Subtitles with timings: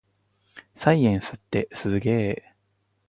[0.75, 2.35] サイエンスってすげぇ